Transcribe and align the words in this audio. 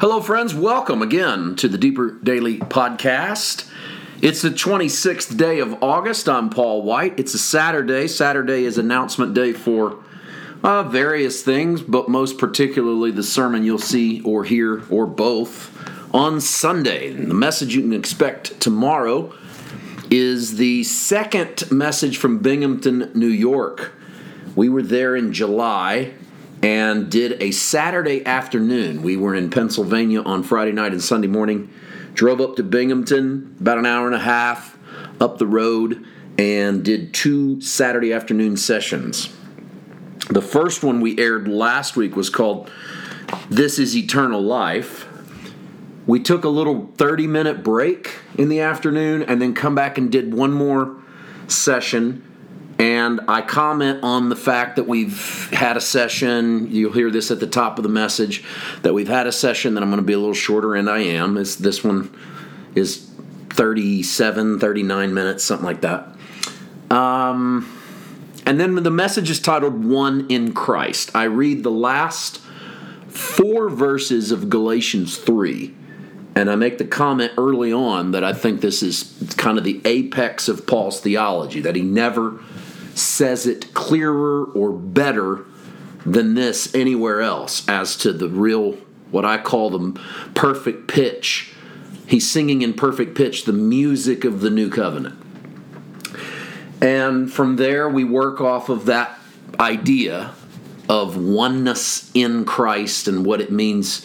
Hello, 0.00 0.22
friends. 0.22 0.54
Welcome 0.54 1.02
again 1.02 1.56
to 1.56 1.68
the 1.68 1.76
Deeper 1.76 2.12
Daily 2.12 2.56
Podcast. 2.56 3.70
It's 4.22 4.40
the 4.40 4.48
26th 4.48 5.36
day 5.36 5.58
of 5.58 5.82
August. 5.82 6.26
I'm 6.26 6.48
Paul 6.48 6.80
White. 6.80 7.20
It's 7.20 7.34
a 7.34 7.38
Saturday. 7.38 8.08
Saturday 8.08 8.64
is 8.64 8.78
announcement 8.78 9.34
day 9.34 9.52
for 9.52 10.02
uh, 10.62 10.84
various 10.84 11.42
things, 11.42 11.82
but 11.82 12.08
most 12.08 12.38
particularly 12.38 13.10
the 13.10 13.22
sermon 13.22 13.62
you'll 13.62 13.78
see 13.78 14.22
or 14.22 14.44
hear 14.44 14.82
or 14.88 15.06
both 15.06 15.70
on 16.14 16.40
Sunday. 16.40 17.12
And 17.12 17.30
the 17.30 17.34
message 17.34 17.74
you 17.74 17.82
can 17.82 17.92
expect 17.92 18.58
tomorrow 18.58 19.34
is 20.10 20.56
the 20.56 20.82
second 20.84 21.70
message 21.70 22.16
from 22.16 22.38
Binghamton, 22.38 23.10
New 23.14 23.26
York. 23.26 23.92
We 24.56 24.70
were 24.70 24.80
there 24.82 25.14
in 25.14 25.34
July 25.34 26.14
and 26.62 27.10
did 27.10 27.42
a 27.42 27.50
Saturday 27.50 28.24
afternoon. 28.26 29.02
We 29.02 29.16
were 29.16 29.34
in 29.34 29.50
Pennsylvania 29.50 30.22
on 30.22 30.42
Friday 30.42 30.72
night 30.72 30.92
and 30.92 31.02
Sunday 31.02 31.28
morning. 31.28 31.70
Drove 32.14 32.40
up 32.40 32.56
to 32.56 32.62
Binghamton, 32.62 33.56
about 33.60 33.78
an 33.78 33.86
hour 33.86 34.06
and 34.06 34.14
a 34.14 34.20
half 34.20 34.78
up 35.20 35.38
the 35.38 35.46
road, 35.46 36.04
and 36.38 36.84
did 36.84 37.14
two 37.14 37.60
Saturday 37.60 38.12
afternoon 38.12 38.56
sessions. 38.56 39.34
The 40.28 40.42
first 40.42 40.84
one 40.84 41.00
we 41.00 41.18
aired 41.18 41.48
last 41.48 41.96
week 41.96 42.14
was 42.14 42.30
called 42.30 42.70
This 43.48 43.78
is 43.78 43.96
Eternal 43.96 44.40
Life. 44.40 45.06
We 46.06 46.20
took 46.20 46.44
a 46.44 46.48
little 46.48 46.90
30 46.96 47.26
minute 47.26 47.62
break 47.62 48.16
in 48.36 48.48
the 48.48 48.60
afternoon 48.60 49.22
and 49.22 49.40
then 49.40 49.54
come 49.54 49.74
back 49.74 49.96
and 49.96 50.10
did 50.10 50.34
one 50.34 50.52
more 50.52 50.96
session 51.46 52.29
and 52.80 53.20
I 53.28 53.42
comment 53.42 54.02
on 54.02 54.30
the 54.30 54.36
fact 54.36 54.76
that 54.76 54.88
we've 54.88 55.50
had 55.50 55.76
a 55.76 55.82
session. 55.82 56.72
You'll 56.72 56.94
hear 56.94 57.10
this 57.10 57.30
at 57.30 57.38
the 57.38 57.46
top 57.46 57.78
of 57.78 57.82
the 57.82 57.90
message 57.90 58.42
that 58.80 58.94
we've 58.94 59.06
had 59.06 59.26
a 59.26 59.32
session 59.32 59.74
that 59.74 59.82
I'm 59.82 59.90
going 59.90 60.00
to 60.00 60.06
be 60.06 60.14
a 60.14 60.18
little 60.18 60.32
shorter, 60.32 60.74
and 60.74 60.88
I 60.88 61.00
am. 61.00 61.36
Is 61.36 61.58
this 61.58 61.84
one 61.84 62.10
is 62.74 63.10
37, 63.50 64.58
39 64.58 65.12
minutes, 65.12 65.44
something 65.44 65.66
like 65.66 65.82
that. 65.82 66.08
Um, 66.90 67.70
and 68.46 68.58
then 68.58 68.74
the 68.76 68.90
message 68.90 69.28
is 69.28 69.40
titled 69.40 69.84
One 69.84 70.26
in 70.30 70.54
Christ. 70.54 71.10
I 71.14 71.24
read 71.24 71.62
the 71.62 71.70
last 71.70 72.38
four 73.08 73.68
verses 73.68 74.32
of 74.32 74.48
Galatians 74.48 75.18
3. 75.18 75.74
And 76.34 76.50
I 76.50 76.54
make 76.54 76.78
the 76.78 76.86
comment 76.86 77.32
early 77.36 77.74
on 77.74 78.12
that 78.12 78.24
I 78.24 78.32
think 78.32 78.62
this 78.62 78.82
is 78.82 79.34
kind 79.36 79.58
of 79.58 79.64
the 79.64 79.82
apex 79.84 80.48
of 80.48 80.66
Paul's 80.66 81.00
theology, 81.00 81.60
that 81.60 81.76
he 81.76 81.82
never 81.82 82.40
says 82.94 83.46
it 83.46 83.74
clearer 83.74 84.44
or 84.44 84.72
better 84.72 85.44
than 86.04 86.34
this 86.34 86.74
anywhere 86.74 87.20
else 87.20 87.68
as 87.68 87.96
to 87.96 88.12
the 88.12 88.28
real, 88.28 88.72
what 89.10 89.24
I 89.24 89.38
call 89.38 89.70
the 89.70 90.00
perfect 90.34 90.88
pitch. 90.88 91.52
He's 92.06 92.30
singing 92.30 92.62
in 92.62 92.74
perfect 92.74 93.16
pitch 93.16 93.44
the 93.44 93.52
music 93.52 94.24
of 94.24 94.40
the 94.40 94.50
new 94.50 94.70
covenant. 94.70 95.16
And 96.80 97.32
from 97.32 97.56
there, 97.56 97.88
we 97.88 98.04
work 98.04 98.40
off 98.40 98.68
of 98.68 98.86
that 98.86 99.18
idea 99.58 100.32
of 100.88 101.16
oneness 101.16 102.10
in 102.14 102.44
Christ 102.44 103.06
and 103.06 103.24
what 103.24 103.40
it 103.40 103.52
means, 103.52 104.04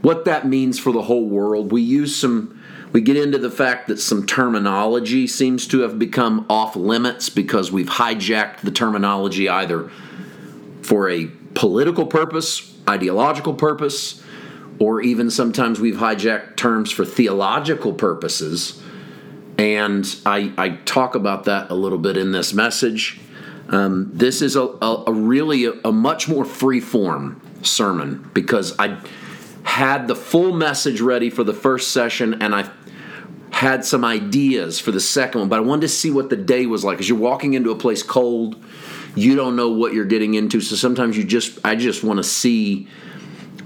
what 0.00 0.24
that 0.24 0.46
means 0.46 0.78
for 0.78 0.92
the 0.92 1.02
whole 1.02 1.28
world. 1.28 1.72
We 1.72 1.82
use 1.82 2.16
some 2.16 2.53
we 2.94 3.00
get 3.00 3.16
into 3.16 3.38
the 3.38 3.50
fact 3.50 3.88
that 3.88 3.98
some 3.98 4.24
terminology 4.24 5.26
seems 5.26 5.66
to 5.66 5.80
have 5.80 5.98
become 5.98 6.46
off 6.48 6.76
limits 6.76 7.28
because 7.28 7.72
we've 7.72 7.88
hijacked 7.88 8.60
the 8.60 8.70
terminology 8.70 9.48
either 9.48 9.90
for 10.80 11.10
a 11.10 11.26
political 11.54 12.06
purpose, 12.06 12.72
ideological 12.88 13.52
purpose, 13.54 14.22
or 14.78 15.00
even 15.02 15.28
sometimes 15.28 15.80
we've 15.80 15.96
hijacked 15.96 16.54
terms 16.56 16.92
for 16.92 17.04
theological 17.04 17.92
purposes. 17.92 18.80
And 19.58 20.06
I, 20.24 20.52
I 20.56 20.68
talk 20.84 21.16
about 21.16 21.44
that 21.44 21.70
a 21.70 21.74
little 21.74 21.98
bit 21.98 22.16
in 22.16 22.30
this 22.30 22.54
message. 22.54 23.18
Um, 23.70 24.08
this 24.14 24.40
is 24.40 24.54
a, 24.54 24.62
a, 24.62 25.04
a 25.08 25.12
really 25.12 25.64
a, 25.64 25.72
a 25.84 25.90
much 25.90 26.28
more 26.28 26.44
free 26.44 26.80
form 26.80 27.40
sermon 27.62 28.30
because 28.34 28.78
I 28.78 29.00
had 29.74 30.06
the 30.06 30.14
full 30.14 30.52
message 30.52 31.00
ready 31.00 31.28
for 31.28 31.42
the 31.42 31.52
first 31.52 31.90
session 31.90 32.40
and 32.40 32.54
I 32.54 32.70
had 33.50 33.84
some 33.84 34.04
ideas 34.04 34.78
for 34.78 34.92
the 34.92 35.00
second 35.00 35.40
one, 35.40 35.48
but 35.48 35.58
I 35.58 35.62
wanted 35.62 35.80
to 35.80 35.88
see 35.88 36.12
what 36.12 36.30
the 36.30 36.36
day 36.36 36.66
was 36.66 36.84
like. 36.84 37.00
As 37.00 37.08
you're 37.08 37.18
walking 37.18 37.54
into 37.54 37.72
a 37.72 37.74
place 37.74 38.00
cold, 38.00 38.54
you 39.16 39.34
don't 39.34 39.56
know 39.56 39.70
what 39.70 39.92
you're 39.92 40.04
getting 40.04 40.34
into. 40.34 40.60
So 40.60 40.76
sometimes 40.76 41.16
you 41.18 41.24
just, 41.24 41.58
I 41.64 41.74
just 41.74 42.04
want 42.04 42.18
to 42.18 42.22
see 42.22 42.86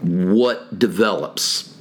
what 0.00 0.76
develops. 0.76 1.72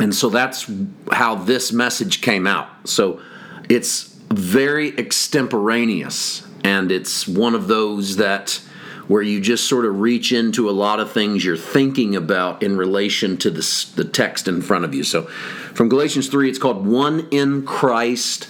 And 0.00 0.12
so 0.12 0.30
that's 0.30 0.68
how 1.12 1.36
this 1.36 1.72
message 1.72 2.20
came 2.22 2.44
out. 2.44 2.88
So 2.88 3.20
it's 3.68 4.16
very 4.32 4.98
extemporaneous, 4.98 6.44
and 6.64 6.90
it's 6.90 7.28
one 7.28 7.54
of 7.54 7.68
those 7.68 8.16
that 8.16 8.60
where 9.08 9.22
you 9.22 9.40
just 9.40 9.66
sort 9.66 9.86
of 9.86 10.00
reach 10.00 10.32
into 10.32 10.68
a 10.68 10.72
lot 10.72 11.00
of 11.00 11.10
things 11.10 11.44
you're 11.44 11.56
thinking 11.56 12.14
about 12.14 12.62
in 12.62 12.76
relation 12.76 13.38
to 13.38 13.50
the, 13.50 13.86
the 13.96 14.04
text 14.04 14.46
in 14.46 14.62
front 14.62 14.84
of 14.84 14.94
you. 14.94 15.02
So 15.02 15.22
from 15.22 15.88
Galatians 15.88 16.28
3, 16.28 16.48
it's 16.48 16.58
called 16.58 16.86
One 16.86 17.26
in 17.30 17.64
Christ. 17.64 18.48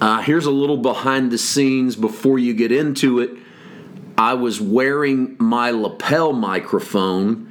Uh, 0.00 0.20
here's 0.20 0.46
a 0.46 0.50
little 0.50 0.76
behind 0.76 1.30
the 1.30 1.38
scenes 1.38 1.94
before 1.94 2.38
you 2.38 2.52
get 2.52 2.72
into 2.72 3.20
it. 3.20 3.30
I 4.18 4.34
was 4.34 4.60
wearing 4.60 5.36
my 5.38 5.70
lapel 5.70 6.32
microphone, 6.32 7.48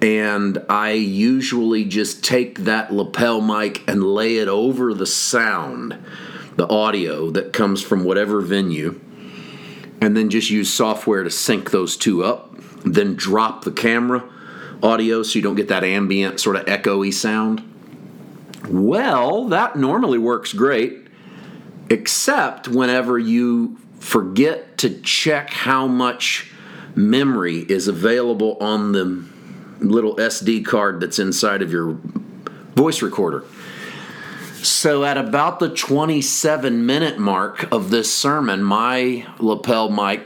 and 0.00 0.64
I 0.70 0.92
usually 0.92 1.84
just 1.84 2.24
take 2.24 2.60
that 2.60 2.92
lapel 2.92 3.42
mic 3.42 3.86
and 3.86 4.02
lay 4.02 4.38
it 4.38 4.48
over 4.48 4.94
the 4.94 5.06
sound, 5.06 5.98
the 6.56 6.68
audio 6.68 7.30
that 7.30 7.52
comes 7.52 7.82
from 7.82 8.04
whatever 8.04 8.40
venue 8.40 8.98
and 10.02 10.16
then 10.16 10.28
just 10.28 10.50
use 10.50 10.68
software 10.68 11.22
to 11.22 11.30
sync 11.30 11.70
those 11.70 11.96
two 11.96 12.24
up. 12.24 12.52
Then 12.84 13.14
drop 13.14 13.62
the 13.62 13.70
camera 13.70 14.28
audio 14.82 15.22
so 15.22 15.38
you 15.38 15.42
don't 15.42 15.54
get 15.54 15.68
that 15.68 15.84
ambient 15.84 16.40
sort 16.40 16.56
of 16.56 16.66
echoey 16.66 17.14
sound. 17.14 17.62
Well, 18.68 19.46
that 19.48 19.76
normally 19.76 20.18
works 20.18 20.52
great, 20.52 21.06
except 21.88 22.66
whenever 22.66 23.16
you 23.16 23.78
forget 24.00 24.76
to 24.78 25.00
check 25.02 25.50
how 25.50 25.86
much 25.86 26.50
memory 26.96 27.58
is 27.60 27.86
available 27.86 28.56
on 28.60 28.90
the 28.90 29.24
little 29.78 30.16
SD 30.16 30.64
card 30.64 30.98
that's 30.98 31.20
inside 31.20 31.62
of 31.62 31.70
your 31.70 31.96
voice 32.74 33.02
recorder. 33.02 33.44
So, 34.62 35.04
at 35.04 35.18
about 35.18 35.58
the 35.58 35.68
27 35.68 36.86
minute 36.86 37.18
mark 37.18 37.70
of 37.72 37.90
this 37.90 38.14
sermon, 38.14 38.62
my 38.62 39.26
lapel 39.40 39.90
mic 39.90 40.24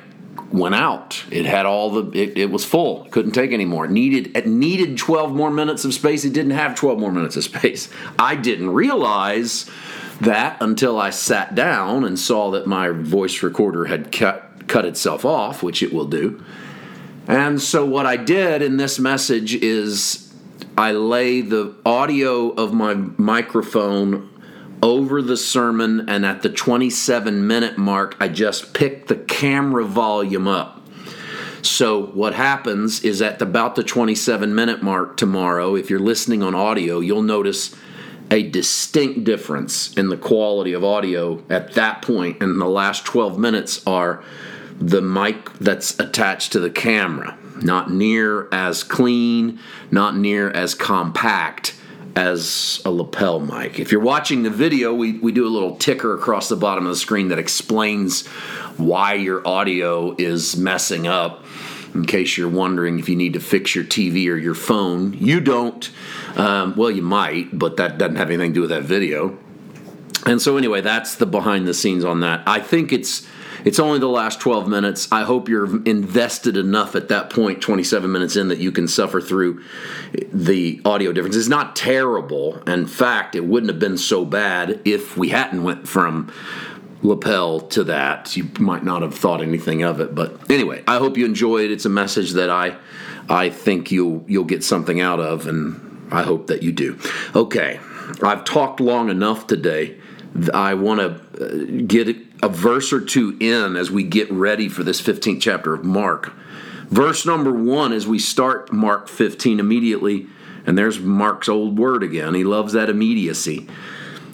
went 0.52 0.74
out. 0.74 1.24
It 1.30 1.46
had 1.46 1.64
all 1.64 1.90
the, 1.90 2.18
it, 2.18 2.36
it 2.36 2.50
was 2.50 2.62
full. 2.62 3.06
Couldn't 3.06 3.32
take 3.32 3.52
any 3.52 3.64
more. 3.64 3.86
It 3.86 3.90
needed, 3.90 4.36
it 4.36 4.46
needed 4.46 4.98
12 4.98 5.32
more 5.34 5.50
minutes 5.50 5.86
of 5.86 5.94
space. 5.94 6.26
It 6.26 6.34
didn't 6.34 6.52
have 6.52 6.74
12 6.74 6.98
more 6.98 7.10
minutes 7.10 7.36
of 7.36 7.44
space. 7.44 7.88
I 8.18 8.36
didn't 8.36 8.70
realize 8.70 9.70
that 10.20 10.60
until 10.60 10.98
I 10.98 11.10
sat 11.10 11.54
down 11.54 12.04
and 12.04 12.18
saw 12.18 12.50
that 12.50 12.66
my 12.66 12.90
voice 12.90 13.42
recorder 13.42 13.86
had 13.86 14.12
cut, 14.12 14.68
cut 14.68 14.84
itself 14.84 15.24
off, 15.24 15.62
which 15.62 15.82
it 15.82 15.94
will 15.94 16.06
do. 16.06 16.44
And 17.26 17.60
so, 17.60 17.86
what 17.86 18.04
I 18.04 18.16
did 18.16 18.60
in 18.60 18.76
this 18.76 18.98
message 18.98 19.54
is 19.54 20.25
I 20.78 20.92
lay 20.92 21.40
the 21.40 21.74
audio 21.84 22.50
of 22.50 22.72
my 22.72 22.94
microphone 22.94 24.30
over 24.82 25.22
the 25.22 25.36
sermon, 25.36 26.08
and 26.08 26.26
at 26.26 26.42
the 26.42 26.50
27 26.50 27.46
minute 27.46 27.78
mark, 27.78 28.16
I 28.20 28.28
just 28.28 28.74
pick 28.74 29.06
the 29.06 29.16
camera 29.16 29.84
volume 29.84 30.46
up. 30.46 30.82
So, 31.62 32.06
what 32.06 32.34
happens 32.34 33.02
is 33.02 33.22
at 33.22 33.40
about 33.42 33.74
the 33.74 33.82
27 33.82 34.54
minute 34.54 34.82
mark 34.82 35.16
tomorrow, 35.16 35.74
if 35.74 35.90
you're 35.90 35.98
listening 35.98 36.42
on 36.42 36.54
audio, 36.54 37.00
you'll 37.00 37.22
notice 37.22 37.74
a 38.30 38.42
distinct 38.42 39.24
difference 39.24 39.92
in 39.94 40.08
the 40.08 40.16
quality 40.16 40.72
of 40.72 40.84
audio 40.84 41.42
at 41.48 41.72
that 41.74 42.02
point, 42.02 42.42
and 42.42 42.60
the 42.60 42.66
last 42.66 43.04
12 43.04 43.38
minutes 43.38 43.84
are 43.86 44.22
the 44.78 45.00
mic 45.00 45.52
that's 45.58 45.98
attached 45.98 46.52
to 46.52 46.60
the 46.60 46.70
camera 46.70 47.36
not 47.62 47.90
near 47.90 48.48
as 48.52 48.82
clean, 48.82 49.58
not 49.90 50.16
near 50.16 50.50
as 50.50 50.74
compact 50.74 51.74
as 52.14 52.80
a 52.84 52.90
lapel 52.90 53.40
mic. 53.40 53.78
If 53.78 53.92
you're 53.92 54.00
watching 54.00 54.42
the 54.42 54.50
video, 54.50 54.94
we, 54.94 55.18
we 55.18 55.32
do 55.32 55.46
a 55.46 55.50
little 55.50 55.76
ticker 55.76 56.14
across 56.14 56.48
the 56.48 56.56
bottom 56.56 56.86
of 56.86 56.90
the 56.90 56.96
screen 56.96 57.28
that 57.28 57.38
explains 57.38 58.26
why 58.78 59.14
your 59.14 59.46
audio 59.46 60.14
is 60.16 60.56
messing 60.56 61.06
up. 61.06 61.44
In 61.94 62.04
case 62.04 62.36
you're 62.36 62.48
wondering 62.48 62.98
if 62.98 63.08
you 63.08 63.16
need 63.16 63.32
to 63.34 63.40
fix 63.40 63.74
your 63.74 63.84
TV 63.84 64.28
or 64.28 64.36
your 64.36 64.54
phone, 64.54 65.14
you 65.14 65.40
don't. 65.40 65.90
Um, 66.36 66.74
well, 66.76 66.90
you 66.90 67.00
might, 67.00 67.58
but 67.58 67.78
that 67.78 67.96
doesn't 67.96 68.16
have 68.16 68.28
anything 68.28 68.50
to 68.50 68.54
do 68.54 68.60
with 68.62 68.70
that 68.70 68.82
video. 68.82 69.38
And 70.26 70.42
so, 70.42 70.58
anyway, 70.58 70.82
that's 70.82 71.14
the 71.14 71.24
behind 71.24 71.66
the 71.66 71.72
scenes 71.72 72.04
on 72.04 72.20
that. 72.20 72.42
I 72.46 72.60
think 72.60 72.92
it's 72.92 73.26
It's 73.64 73.78
only 73.78 73.98
the 73.98 74.08
last 74.08 74.40
12 74.40 74.68
minutes. 74.68 75.08
I 75.10 75.22
hope 75.22 75.48
you're 75.48 75.82
invested 75.84 76.56
enough 76.56 76.94
at 76.94 77.08
that 77.08 77.30
point, 77.30 77.60
27 77.60 78.10
minutes 78.10 78.36
in, 78.36 78.48
that 78.48 78.58
you 78.58 78.72
can 78.72 78.88
suffer 78.88 79.20
through 79.20 79.62
the 80.32 80.80
audio 80.84 81.12
difference. 81.12 81.36
It's 81.36 81.48
not 81.48 81.76
terrible. 81.76 82.58
In 82.66 82.86
fact, 82.86 83.34
it 83.34 83.44
wouldn't 83.44 83.70
have 83.70 83.80
been 83.80 83.98
so 83.98 84.24
bad 84.24 84.80
if 84.84 85.16
we 85.16 85.30
hadn't 85.30 85.62
went 85.62 85.88
from 85.88 86.32
lapel 87.02 87.60
to 87.60 87.84
that. 87.84 88.36
You 88.36 88.48
might 88.58 88.84
not 88.84 89.02
have 89.02 89.14
thought 89.14 89.42
anything 89.42 89.82
of 89.82 90.00
it, 90.00 90.14
but 90.14 90.50
anyway, 90.50 90.82
I 90.86 90.98
hope 90.98 91.16
you 91.16 91.24
enjoyed. 91.24 91.70
It's 91.70 91.84
a 91.84 91.90
message 91.90 92.32
that 92.32 92.50
I 92.50 92.76
I 93.28 93.50
think 93.50 93.90
you'll 93.90 94.24
you'll 94.26 94.44
get 94.44 94.64
something 94.64 95.00
out 95.00 95.20
of, 95.20 95.46
and 95.46 96.08
I 96.10 96.22
hope 96.22 96.46
that 96.48 96.62
you 96.62 96.72
do. 96.72 96.98
Okay, 97.34 97.80
I've 98.22 98.44
talked 98.44 98.80
long 98.80 99.10
enough 99.10 99.46
today. 99.46 99.98
I 100.52 100.74
want 100.74 101.00
to 101.00 101.44
uh, 101.44 101.82
get 101.86 102.25
a 102.42 102.48
verse 102.48 102.92
or 102.92 103.00
two 103.00 103.36
in 103.40 103.76
as 103.76 103.90
we 103.90 104.02
get 104.02 104.30
ready 104.30 104.68
for 104.68 104.82
this 104.82 105.00
15th 105.00 105.40
chapter 105.40 105.74
of 105.74 105.84
Mark. 105.84 106.32
Verse 106.88 107.26
number 107.26 107.50
one, 107.50 107.92
as 107.92 108.06
we 108.06 108.18
start 108.18 108.72
Mark 108.72 109.08
15 109.08 109.58
immediately, 109.58 110.26
and 110.66 110.76
there's 110.76 111.00
Mark's 111.00 111.48
old 111.48 111.78
word 111.78 112.02
again. 112.02 112.34
He 112.34 112.44
loves 112.44 112.72
that 112.74 112.90
immediacy. 112.90 113.66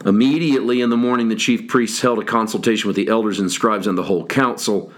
Immediately 0.04 0.80
in 0.80 0.90
the 0.90 0.96
morning, 0.96 1.28
the 1.28 1.36
chief 1.36 1.68
priests 1.68 2.00
held 2.00 2.18
a 2.18 2.24
consultation 2.24 2.88
with 2.88 2.96
the 2.96 3.08
elders 3.08 3.38
and 3.38 3.50
scribes 3.50 3.86
and 3.86 3.96
the 3.96 4.02
whole 4.02 4.26
council, 4.26 4.92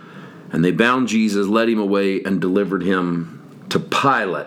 and 0.51 0.65
they 0.65 0.71
bound 0.71 1.09
Jesus, 1.09 1.47
led 1.47 1.69
him 1.69 1.79
away, 1.79 2.23
and 2.23 2.41
delivered 2.41 2.83
him 2.83 3.67
to 3.69 3.79
Pilate. 3.79 4.47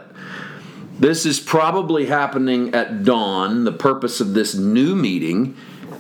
This 1.00 1.28
is 1.28 1.40
probably 1.40 2.08
happening 2.08 2.74
at 2.74 3.04
dawn. 3.04 3.66
The 3.66 3.72
purpose 3.72 4.20
of 4.20 4.34
this 4.34 4.56
new 4.56 4.96
meeting 4.96 5.56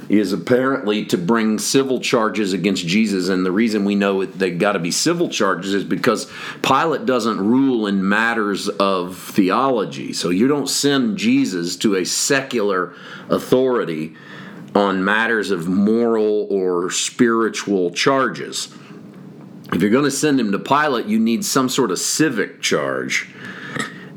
is 0.10 0.32
apparently 0.32 1.06
to 1.06 1.18
bring 1.18 1.60
civil 1.60 2.00
charges 2.00 2.54
against 2.54 2.86
Jesus. 2.86 3.28
And 3.30 3.46
the 3.46 3.52
reason 3.52 3.84
we 3.84 3.96
know 3.96 4.26
they 4.26 4.52
got 4.52 4.74
to 4.74 4.80
be 4.80 4.92
civil 4.92 5.30
charges 5.30 5.74
is 5.74 5.84
because 5.84 6.32
Pilate 6.62 7.06
doesn't 7.06 7.40
rule 7.40 7.88
in 7.88 8.08
matters 8.08 8.70
of 8.70 9.18
theology. 9.18 10.14
So 10.14 10.30
you 10.30 10.48
don't 10.48 10.70
send 10.70 11.18
Jesus 11.18 11.76
to 11.78 11.96
a 11.96 12.06
secular 12.06 12.94
authority 13.30 14.16
on 14.74 15.04
matters 15.04 15.52
of 15.52 15.68
moral 15.68 16.48
or 16.50 16.90
spiritual 16.90 17.92
charges. 17.92 18.74
If 19.74 19.82
you're 19.82 19.92
going 19.92 20.06
to 20.06 20.12
send 20.12 20.40
him 20.40 20.54
to 20.54 20.60
Pilate, 20.60 21.08
you 21.08 21.20
need 21.20 21.44
some 21.44 21.68
sort 21.68 21.92
of 21.92 22.00
civic 22.00 22.62
charge. 22.62 23.30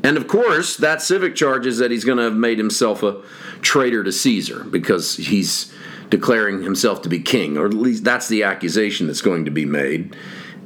And 0.03 0.17
of 0.17 0.27
course, 0.27 0.77
that 0.77 1.01
civic 1.01 1.35
charge 1.35 1.65
is 1.65 1.77
that 1.79 1.91
he's 1.91 2.05
going 2.05 2.17
to 2.17 2.23
have 2.23 2.35
made 2.35 2.57
himself 2.57 3.03
a 3.03 3.21
traitor 3.61 4.03
to 4.03 4.11
Caesar 4.11 4.63
because 4.63 5.17
he's 5.17 5.73
declaring 6.11 6.61
himself 6.61 7.01
to 7.01 7.09
be 7.09 7.19
king, 7.19 7.57
or 7.57 7.65
at 7.65 7.73
least 7.73 8.03
that's 8.03 8.27
the 8.27 8.43
accusation 8.43 9.07
that's 9.07 9.21
going 9.21 9.45
to 9.45 9.51
be 9.51 9.65
made. 9.65 10.15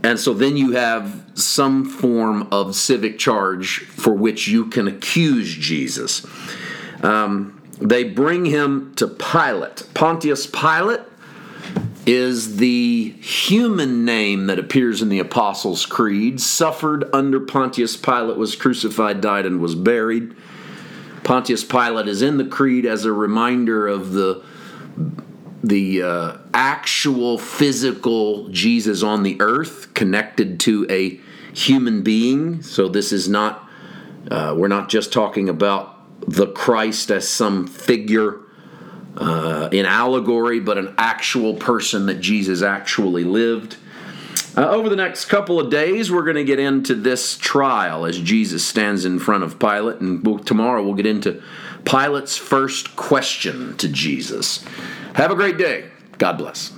And 0.04 0.20
so 0.20 0.34
then 0.34 0.58
you 0.58 0.72
have 0.72 1.24
some 1.36 1.86
form 1.86 2.50
of 2.52 2.76
civic 2.76 3.18
charge 3.18 3.80
for 3.86 4.14
which 4.14 4.48
you 4.48 4.66
can 4.66 4.88
accuse 4.88 5.54
Jesus. 5.54 6.26
Um, 7.02 7.62
they 7.80 8.04
bring 8.04 8.46
him 8.46 8.94
to 8.96 9.08
Pilate. 9.08 9.88
Pontius 9.94 10.48
Pilate 10.48 11.02
is 12.06 12.58
the 12.58 13.10
human 13.20 14.06
name 14.06 14.48
that 14.48 14.60
appears 14.60 15.02
in 15.02 15.10
the 15.10 15.20
Apostles' 15.20 15.86
Creed, 15.86 16.40
suffered 16.40 17.06
under 17.14 17.40
Pontius 17.40 17.98
Pilate, 17.98 18.38
was 18.38 18.56
crucified, 18.56 19.22
died, 19.22 19.46
and 19.46 19.60
was 19.60 19.76
buried. 19.76 20.36
Pontius 21.24 21.64
Pilate 21.64 22.08
is 22.08 22.22
in 22.22 22.38
the 22.38 22.46
creed 22.46 22.86
as 22.86 23.06
a 23.06 23.12
reminder 23.12 23.88
of 23.88 24.14
the 24.14 24.44
the 25.68 26.04
uh, 26.04 26.38
actual 26.54 27.38
physical 27.38 28.48
Jesus 28.50 29.02
on 29.02 29.24
the 29.24 29.38
earth 29.40 29.94
connected 29.94 30.60
to 30.62 30.86
a 30.90 31.20
human 31.54 32.04
being. 32.04 32.62
So 32.62 32.88
this 32.88 33.12
is 33.12 33.28
not 33.28 33.68
uh, 34.30 34.56
we're 34.58 34.68
not 34.68 34.90
just 34.90 35.14
talking 35.14 35.50
about 35.50 35.96
the 36.28 36.48
Christ 36.48 37.12
as 37.12 37.28
some 37.28 37.68
figure 37.68 38.40
uh, 39.18 39.70
in 39.72 39.86
allegory, 39.86 40.60
but 40.60 40.78
an 40.78 40.96
actual 40.98 41.54
person 41.54 42.08
that 42.08 42.20
Jesus 42.20 42.62
actually 42.62 43.24
lived. 43.24 43.78
Uh, 44.58 44.70
over 44.70 44.90
the 44.90 44.96
next 44.96 45.26
couple 45.26 45.60
of 45.60 45.70
days, 45.70 46.12
we're 46.12 46.24
going 46.24 46.38
to 46.38 46.44
get 46.44 46.60
into 46.60 46.96
this 46.96 47.38
trial 47.38 48.06
as 48.06 48.20
Jesus 48.20 48.66
stands 48.66 49.06
in 49.06 49.20
front 49.20 49.44
of 49.44 49.60
Pilate, 49.60 50.00
and 50.00 50.26
we'll, 50.26 50.40
tomorrow 50.40 50.82
we'll 50.84 50.94
get 50.94 51.06
into 51.06 51.42
Pilate's 51.84 52.38
first 52.38 52.96
question 52.96 53.76
to 53.78 53.88
Jesus. 53.88 54.64
Have 55.16 55.32
a 55.32 55.36
great 55.36 55.58
day. 55.58 55.86
God 56.18 56.38
bless. 56.38 56.75